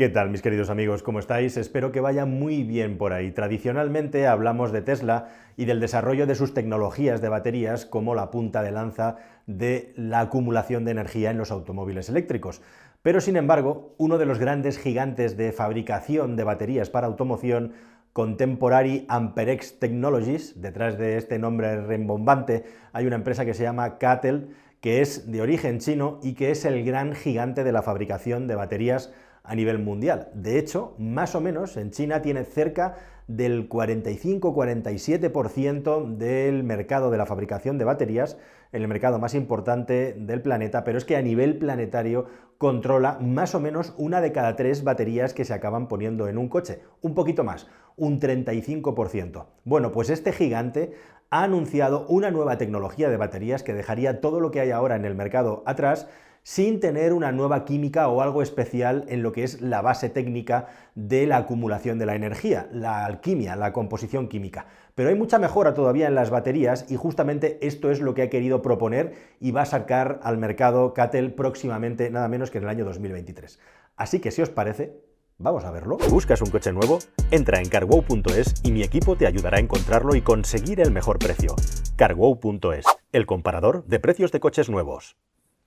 [0.00, 1.02] ¿Qué tal mis queridos amigos?
[1.02, 1.58] ¿Cómo estáis?
[1.58, 3.32] Espero que vaya muy bien por ahí.
[3.32, 8.62] Tradicionalmente hablamos de Tesla y del desarrollo de sus tecnologías de baterías como la punta
[8.62, 9.16] de lanza
[9.46, 12.62] de la acumulación de energía en los automóviles eléctricos.
[13.02, 17.74] Pero sin embargo, uno de los grandes gigantes de fabricación de baterías para automoción
[18.14, 22.64] Contemporary Amperex Technologies, detrás de este nombre rembombante
[22.94, 24.46] hay una empresa que se llama CATL,
[24.80, 28.54] que es de origen chino y que es el gran gigante de la fabricación de
[28.54, 29.12] baterías
[29.44, 30.30] a nivel mundial.
[30.34, 37.26] De hecho, más o menos en China tiene cerca del 45-47% del mercado de la
[37.26, 38.38] fabricación de baterías,
[38.72, 42.26] el mercado más importante del planeta, pero es que a nivel planetario
[42.58, 46.48] controla más o menos una de cada tres baterías que se acaban poniendo en un
[46.48, 49.46] coche, un poquito más, un 35%.
[49.64, 50.92] Bueno, pues este gigante
[51.30, 55.04] ha anunciado una nueva tecnología de baterías que dejaría todo lo que hay ahora en
[55.04, 56.08] el mercado atrás
[56.42, 60.68] sin tener una nueva química o algo especial en lo que es la base técnica
[60.94, 64.66] de la acumulación de la energía, la alquimia, la composición química.
[64.94, 68.30] Pero hay mucha mejora todavía en las baterías y justamente esto es lo que ha
[68.30, 72.70] querido proponer y va a sacar al mercado Catel próximamente, nada menos que en el
[72.70, 73.58] año 2023.
[73.96, 75.00] Así que si os parece,
[75.42, 75.96] Vamos a verlo.
[76.10, 76.98] ¿Buscas un coche nuevo?
[77.30, 81.56] Entra en carwow.es y mi equipo te ayudará a encontrarlo y conseguir el mejor precio.
[81.96, 85.16] carwow.es, el comparador de precios de coches nuevos.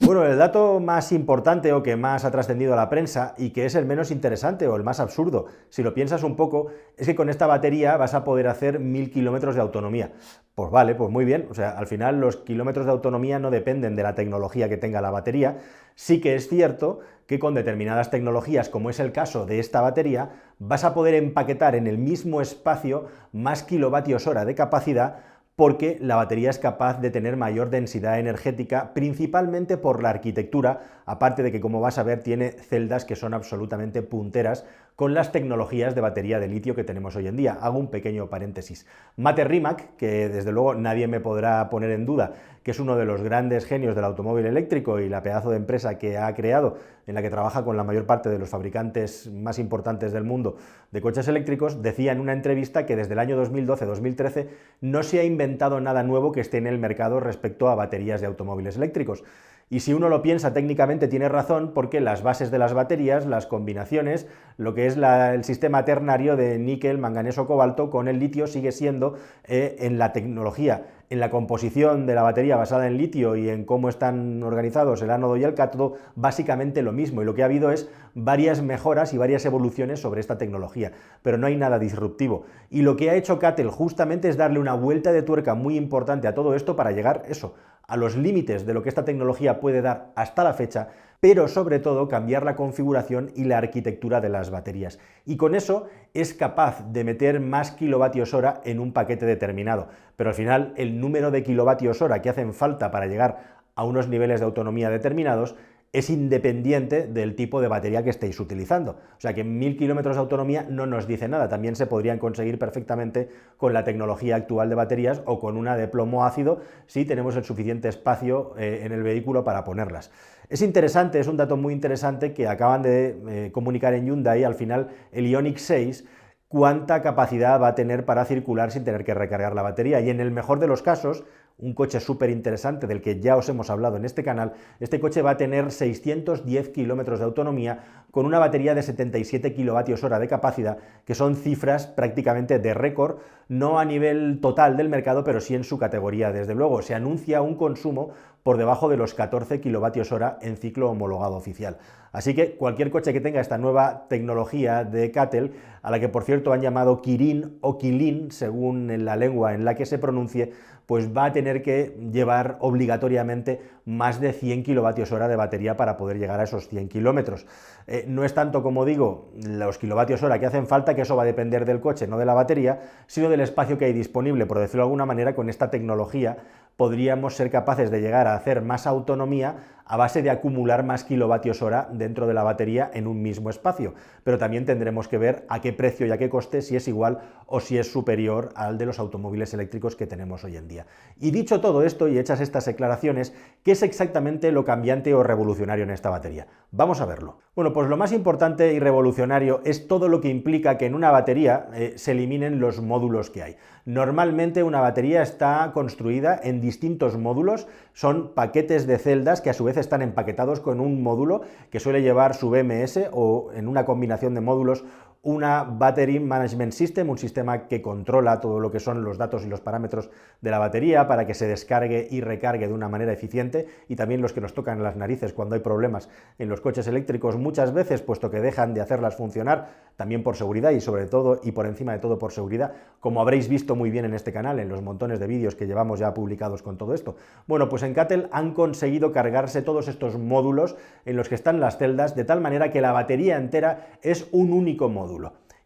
[0.06, 3.66] Bueno, el dato más importante o que más ha trascendido a la prensa y que
[3.66, 7.16] es el menos interesante o el más absurdo, si lo piensas un poco, es que
[7.16, 10.12] con esta batería vas a poder hacer mil kilómetros de autonomía.
[10.56, 13.96] Pues vale, pues muy bien, o sea, al final los kilómetros de autonomía no dependen
[13.96, 15.60] de la tecnología que tenga la batería,
[15.96, 20.32] sí que es cierto que con determinadas tecnologías, como es el caso de esta batería,
[20.60, 25.20] vas a poder empaquetar en el mismo espacio más kilovatios hora de capacidad
[25.56, 31.44] porque la batería es capaz de tener mayor densidad energética, principalmente por la arquitectura, aparte
[31.44, 34.66] de que, como vas a ver, tiene celdas que son absolutamente punteras
[34.96, 37.58] con las tecnologías de batería de litio que tenemos hoy en día.
[37.60, 38.86] Hago un pequeño paréntesis.
[39.18, 43.06] Mate Rimac, que desde luego nadie me podrá poner en duda que es uno de
[43.06, 47.16] los grandes genios del automóvil eléctrico y la pedazo de empresa que ha creado, en
[47.16, 50.56] la que trabaja con la mayor parte de los fabricantes más importantes del mundo
[50.92, 54.48] de coches eléctricos, decía en una entrevista que desde el año 2012-2013
[54.80, 58.28] no se ha inventado nada nuevo que esté en el mercado respecto a baterías de
[58.28, 59.26] automóviles eléctricos.
[59.70, 63.48] Y si uno lo piensa técnicamente tiene razón porque las bases de las baterías, las
[63.48, 68.72] combinaciones, lo que es el sistema ternario de níquel, manganeso, cobalto con el litio sigue
[68.72, 73.48] siendo eh, en la tecnología, en la composición de la batería basada en litio y
[73.48, 77.22] en cómo están organizados el ánodo y el cátodo, básicamente lo mismo.
[77.22, 80.92] Y lo que ha habido es varias mejoras y varias evoluciones sobre esta tecnología,
[81.22, 82.46] pero no hay nada disruptivo.
[82.72, 86.28] Y lo que ha hecho Catel justamente es darle una vuelta de tuerca muy importante
[86.28, 87.54] a todo esto para llegar eso,
[87.88, 90.88] a los límites de lo que esta tecnología puede dar hasta la fecha,
[91.24, 95.00] pero sobre todo cambiar la configuración y la arquitectura de las baterías.
[95.26, 99.88] Y con eso es capaz de meter más kilovatios hora en un paquete determinado.
[100.18, 104.10] Pero al final el número de kilovatios hora que hacen falta para llegar a unos
[104.10, 105.56] niveles de autonomía determinados
[105.94, 108.98] es independiente del tipo de batería que estéis utilizando.
[109.16, 112.58] O sea que 1000 kilómetros de autonomía no nos dice nada, también se podrían conseguir
[112.58, 117.36] perfectamente con la tecnología actual de baterías o con una de plomo ácido si tenemos
[117.36, 120.12] el suficiente espacio eh, en el vehículo para ponerlas.
[120.50, 124.56] Es interesante, es un dato muy interesante que acaban de eh, comunicar en Hyundai al
[124.56, 126.06] final el Ioniq 6
[126.48, 130.20] cuánta capacidad va a tener para circular sin tener que recargar la batería y en
[130.20, 131.24] el mejor de los casos
[131.58, 135.22] un coche súper interesante del que ya os hemos hablado en este canal, este coche
[135.22, 140.28] va a tener 610 kilómetros de autonomía con una batería de 77 kilovatios hora de
[140.28, 143.18] capacidad, que son cifras prácticamente de récord,
[143.48, 146.32] no a nivel total del mercado, pero sí en su categoría.
[146.32, 148.12] Desde luego, se anuncia un consumo
[148.44, 151.78] por debajo de los 14 kilovatios hora en ciclo homologado oficial.
[152.12, 156.24] Así que cualquier coche que tenga esta nueva tecnología de Catel, a la que por
[156.24, 160.54] cierto han llamado Kirin o Kilin, según la lengua en la que se pronuncie,
[160.86, 165.98] pues va a tener que llevar obligatoriamente más de 100 kilovatios hora de batería para
[165.98, 167.46] poder llegar a esos 100 kilómetros.
[167.88, 171.24] Eh, no es tanto, como digo, los kilovatios hora que hacen falta, que eso va
[171.24, 174.60] a depender del coche, no de la batería, sino del espacio que hay disponible, por
[174.60, 176.38] decirlo de alguna manera, con esta tecnología
[176.78, 181.62] podríamos ser capaces de llegar a hacer más autonomía a base de acumular más kilovatios
[181.62, 183.94] hora dentro de la batería en un mismo espacio.
[184.24, 187.20] Pero también tendremos que ver a qué precio y a qué coste, si es igual
[187.48, 190.86] o si es superior al de los automóviles eléctricos que tenemos hoy en día.
[191.20, 193.34] Y dicho todo esto y hechas estas declaraciones,
[193.64, 196.48] ¿qué es exactamente lo cambiante o revolucionario en esta batería?
[196.72, 197.38] Vamos a verlo.
[197.56, 201.12] Bueno, pues lo más importante y revolucionario es todo lo que implica que en una
[201.12, 203.58] batería eh, se eliminen los módulos que hay.
[203.86, 209.66] Normalmente una batería está construida en distintos módulos, son paquetes de celdas que a su
[209.66, 214.34] vez están empaquetados con un módulo que suele llevar su BMS o en una combinación
[214.34, 214.84] de módulos
[215.24, 219.48] una Battery Management System, un sistema que controla todo lo que son los datos y
[219.48, 220.10] los parámetros
[220.42, 224.22] de la batería para que se descargue y recargue de una manera eficiente y también
[224.22, 226.10] los que nos tocan las narices cuando hay problemas
[226.40, 230.72] en los coches eléctricos muchas veces, puesto que dejan de hacerlas funcionar, también por seguridad
[230.72, 234.04] y sobre todo y por encima de todo por seguridad, como habréis visto muy bien
[234.04, 237.16] en este canal, en los montones de vídeos que llevamos ya publicados con todo esto.
[237.48, 240.76] Bueno, pues en Cattel han conseguido cargarse todos estos módulos
[241.06, 244.52] en los que están las celdas de tal manera que la batería entera es un
[244.52, 245.13] único módulo.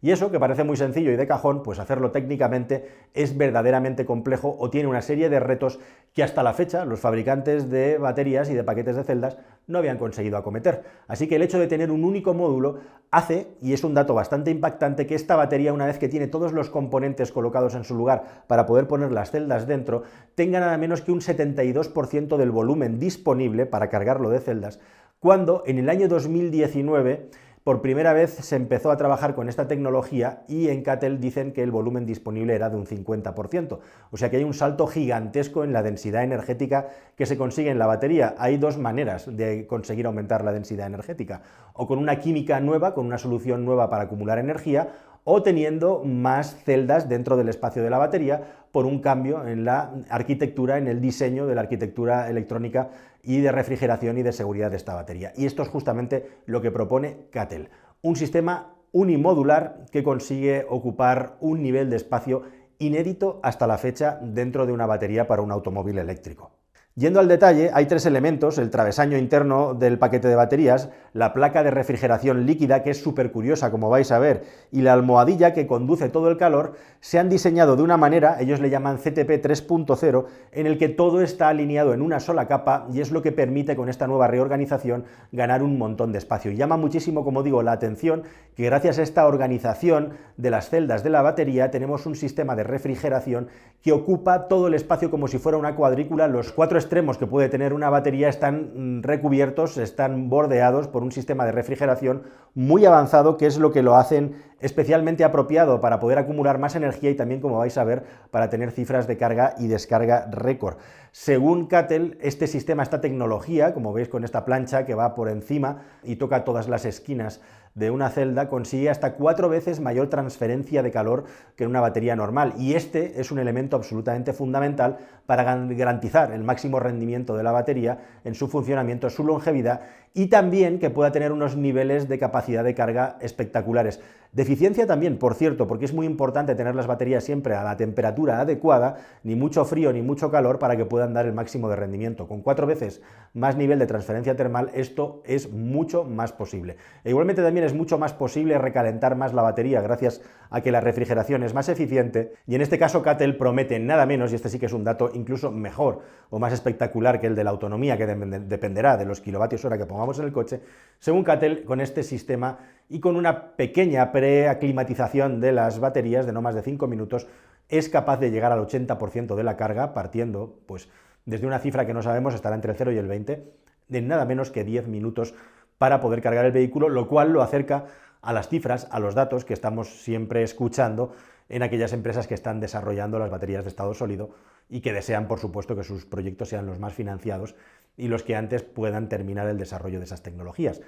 [0.00, 4.54] Y eso, que parece muy sencillo y de cajón, pues hacerlo técnicamente es verdaderamente complejo
[4.56, 5.80] o tiene una serie de retos
[6.14, 9.98] que hasta la fecha los fabricantes de baterías y de paquetes de celdas no habían
[9.98, 10.84] conseguido acometer.
[11.08, 12.78] Así que el hecho de tener un único módulo
[13.10, 16.52] hace, y es un dato bastante impactante, que esta batería, una vez que tiene todos
[16.52, 20.04] los componentes colocados en su lugar para poder poner las celdas dentro,
[20.36, 24.78] tenga nada menos que un 72% del volumen disponible para cargarlo de celdas,
[25.18, 27.30] cuando en el año 2019
[27.68, 31.62] por primera vez se empezó a trabajar con esta tecnología y en Cattel dicen que
[31.62, 33.78] el volumen disponible era de un 50%.
[34.10, 37.78] O sea que hay un salto gigantesco en la densidad energética que se consigue en
[37.78, 38.34] la batería.
[38.38, 41.42] Hay dos maneras de conseguir aumentar la densidad energética.
[41.74, 44.88] O con una química nueva, con una solución nueva para acumular energía,
[45.30, 49.92] o teniendo más celdas dentro del espacio de la batería por un cambio en la
[50.08, 52.88] arquitectura, en el diseño de la arquitectura electrónica
[53.22, 55.34] y de refrigeración y de seguridad de esta batería.
[55.36, 57.68] Y esto es justamente lo que propone Cattel,
[58.00, 62.44] un sistema unimodular que consigue ocupar un nivel de espacio
[62.78, 66.57] inédito hasta la fecha dentro de una batería para un automóvil eléctrico.
[66.98, 71.62] Yendo al detalle, hay tres elementos, el travesaño interno del paquete de baterías, la placa
[71.62, 74.42] de refrigeración líquida, que es súper curiosa, como vais a ver,
[74.72, 78.58] y la almohadilla que conduce todo el calor, se han diseñado de una manera, ellos
[78.58, 83.00] le llaman CTP 3.0, en el que todo está alineado en una sola capa y
[83.00, 86.50] es lo que permite con esta nueva reorganización ganar un montón de espacio.
[86.50, 88.24] Llama muchísimo, como digo, la atención
[88.56, 92.64] que gracias a esta organización de las celdas de la batería tenemos un sistema de
[92.64, 93.46] refrigeración
[93.82, 97.50] que ocupa todo el espacio como si fuera una cuadrícula, los cuatro extremos que puede
[97.50, 102.22] tener una batería están mm, recubiertos, están bordeados por un sistema de refrigeración
[102.54, 107.10] muy avanzado, que es lo que lo hacen especialmente apropiado para poder acumular más energía
[107.10, 110.78] y también, como vais a ver, para tener cifras de carga y descarga récord.
[111.12, 115.82] Según Cattel, este sistema, esta tecnología, como veis con esta plancha que va por encima
[116.02, 117.42] y toca todas las esquinas
[117.78, 121.24] de una celda consigue hasta cuatro veces mayor transferencia de calor
[121.56, 122.54] que en una batería normal.
[122.58, 127.98] Y este es un elemento absolutamente fundamental para garantizar el máximo rendimiento de la batería
[128.24, 129.82] en su funcionamiento, su longevidad
[130.14, 134.00] y también que pueda tener unos niveles de capacidad de carga espectaculares.
[134.32, 138.40] Deficiencia también, por cierto, porque es muy importante tener las baterías siempre a la temperatura
[138.40, 142.28] adecuada, ni mucho frío ni mucho calor para que puedan dar el máximo de rendimiento.
[142.28, 143.00] Con cuatro veces
[143.32, 146.76] más nivel de transferencia termal, esto es mucho más posible.
[147.04, 150.20] E igualmente también es mucho más posible recalentar más la batería gracias
[150.50, 154.32] a que la refrigeración es más eficiente y en este caso Cattel promete nada menos,
[154.32, 156.00] y este sí que es un dato incluso mejor
[156.30, 159.86] o más espectacular que el de la autonomía que dependerá de los kilovatios hora que
[159.86, 160.60] pongamos en el coche,
[160.98, 162.58] según Cattel con este sistema
[162.88, 167.26] y con una pequeña preaclimatización de las baterías de no más de 5 minutos
[167.68, 170.88] es capaz de llegar al 80% de la carga partiendo pues
[171.26, 173.52] desde una cifra que no sabemos estará entre el 0 y el 20
[173.88, 175.34] de nada menos que 10 minutos
[175.76, 177.84] para poder cargar el vehículo, lo cual lo acerca
[178.20, 181.12] a las cifras, a los datos que estamos siempre escuchando
[181.48, 184.30] en aquellas empresas que están desarrollando las baterías de estado sólido
[184.68, 187.54] y que desean, por supuesto, que sus proyectos sean los más financiados
[187.96, 190.80] y los que antes puedan terminar el desarrollo de esas tecnologías.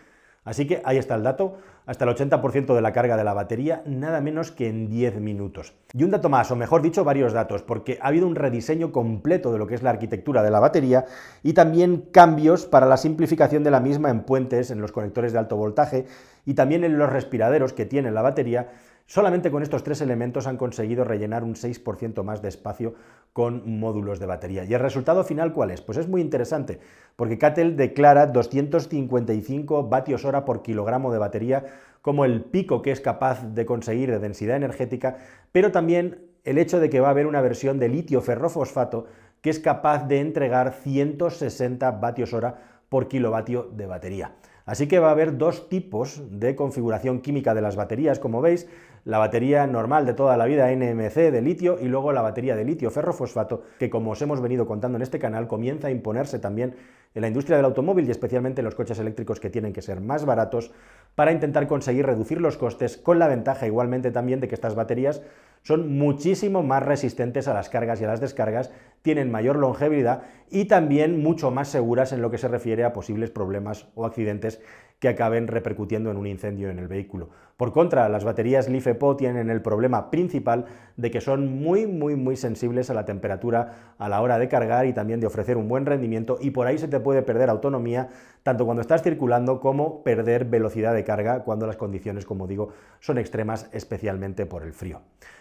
[0.43, 3.83] Así que ahí está el dato, hasta el 80% de la carga de la batería,
[3.85, 5.75] nada menos que en 10 minutos.
[5.93, 9.52] Y un dato más, o mejor dicho, varios datos, porque ha habido un rediseño completo
[9.52, 11.05] de lo que es la arquitectura de la batería
[11.43, 15.38] y también cambios para la simplificación de la misma en puentes, en los conectores de
[15.38, 16.07] alto voltaje
[16.47, 18.71] y también en los respiraderos que tiene la batería
[19.11, 22.95] Solamente con estos tres elementos han conseguido rellenar un 6% más de espacio
[23.33, 24.62] con módulos de batería.
[24.62, 25.81] ¿Y el resultado final cuál es?
[25.81, 26.79] Pues es muy interesante,
[27.17, 31.64] porque Cattel declara 255 vatios hora por kilogramo de batería
[32.02, 35.17] como el pico que es capaz de conseguir de densidad energética,
[35.50, 39.07] pero también el hecho de que va a haber una versión de litio ferrofosfato
[39.40, 44.37] que es capaz de entregar 160 vatios hora por kilovatio de batería.
[44.67, 48.69] Así que va a haber dos tipos de configuración química de las baterías, como veis,
[49.04, 52.64] la batería normal de toda la vida NMC de litio y luego la batería de
[52.64, 56.76] litio ferrofosfato, que como os hemos venido contando en este canal, comienza a imponerse también
[57.14, 60.00] en la industria del automóvil y especialmente en los coches eléctricos que tienen que ser
[60.00, 60.71] más baratos
[61.14, 65.23] para intentar conseguir reducir los costes con la ventaja igualmente también de que estas baterías
[65.62, 68.71] son muchísimo más resistentes a las cargas y a las descargas,
[69.02, 73.30] tienen mayor longevidad y también mucho más seguras en lo que se refiere a posibles
[73.30, 74.61] problemas o accidentes
[75.00, 77.30] que acaben repercutiendo en un incendio en el vehículo.
[77.57, 80.66] Por contra, las baterías LiFePO tienen el problema principal
[80.97, 84.87] de que son muy, muy, muy sensibles a la temperatura a la hora de cargar
[84.87, 88.09] y también de ofrecer un buen rendimiento y por ahí se te puede perder autonomía
[88.42, 93.19] tanto cuando estás circulando como perder velocidad de carga cuando las condiciones, como digo, son
[93.19, 95.00] extremas, especialmente por el frío.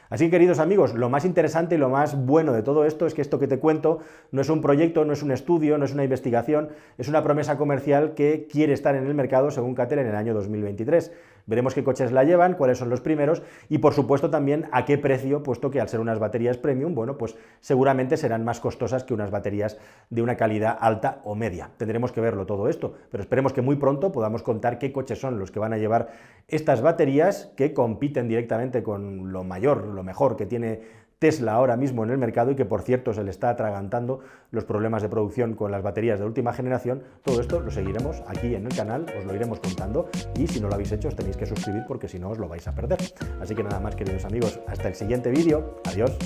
[0.10, 3.22] Así queridos amigos, lo más interesante y lo más bueno de todo esto es que
[3.22, 4.00] esto que te cuento
[4.32, 7.58] no es un proyecto, no es un estudio, no es una investigación, es una promesa
[7.58, 9.14] comercial que quiere estar en el
[9.52, 11.12] según Catel en el año 2023.
[11.46, 14.98] Veremos qué coches la llevan, cuáles son los primeros y por supuesto también a qué
[14.98, 19.14] precio, puesto que al ser unas baterías premium, bueno, pues seguramente serán más costosas que
[19.14, 19.78] unas baterías
[20.10, 21.72] de una calidad alta o media.
[21.78, 25.40] Tendremos que verlo todo esto, pero esperemos que muy pronto podamos contar qué coches son
[25.40, 26.10] los que van a llevar
[26.48, 32.04] estas baterías que compiten directamente con lo mayor, lo mejor que tiene Tesla ahora mismo
[32.04, 34.22] en el mercado y que por cierto se le está atragantando
[34.52, 38.56] los problemas de producción con las baterías de última generación, todo esto lo seguiremos aquí
[38.56, 41.36] en el canal, os lo iremos contando y si no lo habéis hecho os tenéis
[41.36, 43.00] que suscribir porque si no os lo vais a perder.
[43.42, 46.18] Así que nada más queridos amigos, hasta el siguiente vídeo, adiós.